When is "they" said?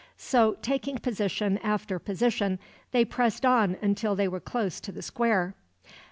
2.89-3.05, 4.15-4.27